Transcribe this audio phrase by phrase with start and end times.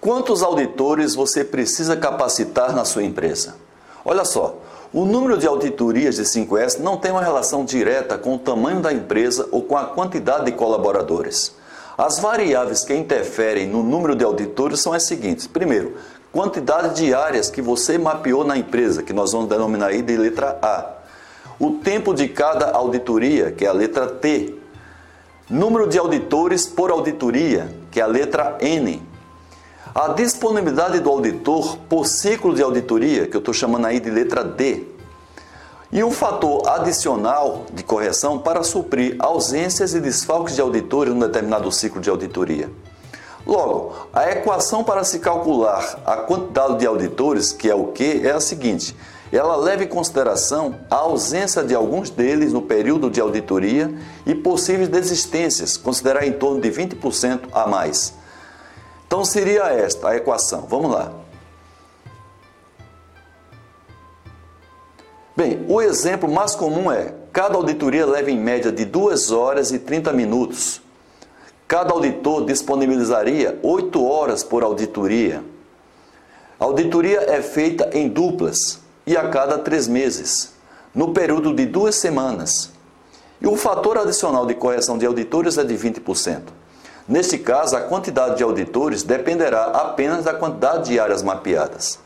[0.00, 3.56] Quantos auditores você precisa capacitar na sua empresa?
[4.02, 4.56] Olha só,
[4.94, 8.90] o número de auditorias de 5S não tem uma relação direta com o tamanho da
[8.94, 11.54] empresa ou com a quantidade de colaboradores.
[11.98, 15.94] As variáveis que interferem no número de auditores são as seguintes: primeiro,
[16.32, 20.58] quantidade de áreas que você mapeou na empresa, que nós vamos denominar aí de letra
[20.62, 20.94] A.
[21.58, 24.54] O tempo de cada auditoria, que é a letra T.
[25.50, 29.09] Número de auditores por auditoria, que é a letra N.
[29.92, 34.44] A disponibilidade do auditor por ciclo de auditoria, que eu estou chamando aí de letra
[34.44, 34.84] D.
[35.90, 41.72] E um fator adicional de correção para suprir ausências e desfalques de auditores num determinado
[41.72, 42.70] ciclo de auditoria.
[43.44, 48.30] Logo, a equação para se calcular a quantidade de auditores, que é o que, é
[48.30, 48.94] a seguinte:
[49.32, 53.92] ela leva em consideração a ausência de alguns deles no período de auditoria
[54.24, 58.19] e possíveis desistências, considerar em torno de 20% a mais.
[59.10, 60.68] Então seria esta a equação.
[60.68, 61.10] Vamos lá.
[65.36, 69.80] Bem, o exemplo mais comum é: cada auditoria leva em média de 2 horas e
[69.80, 70.80] 30 minutos.
[71.66, 75.42] Cada auditor disponibilizaria 8 horas por auditoria.
[76.60, 80.52] A auditoria é feita em duplas e a cada três meses,
[80.94, 82.70] no período de duas semanas.
[83.40, 86.59] E o fator adicional de correção de auditores é de 20%.
[87.08, 91.98] Neste caso, a quantidade de auditores dependerá apenas da quantidade de áreas mapeadas.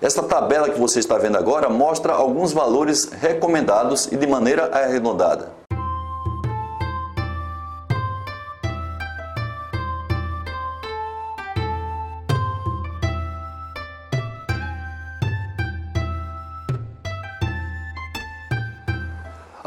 [0.00, 5.57] Esta tabela que você está vendo agora mostra alguns valores recomendados e de maneira arredondada.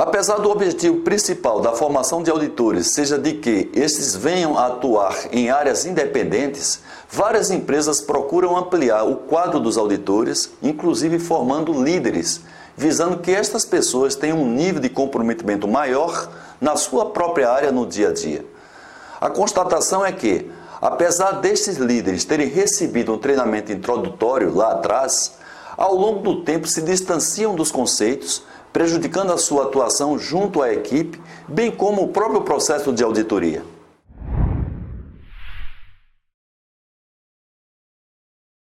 [0.01, 5.15] Apesar do objetivo principal da formação de auditores seja de que estes venham a atuar
[5.31, 12.41] em áreas independentes, várias empresas procuram ampliar o quadro dos auditores, inclusive formando líderes,
[12.75, 17.85] visando que estas pessoas tenham um nível de comprometimento maior na sua própria área no
[17.85, 18.43] dia a dia.
[19.21, 20.49] A constatação é que,
[20.81, 25.33] apesar destes líderes terem recebido um treinamento introdutório lá atrás,
[25.77, 31.19] ao longo do tempo se distanciam dos conceitos prejudicando a sua atuação junto à equipe,
[31.47, 33.63] bem como o próprio processo de auditoria.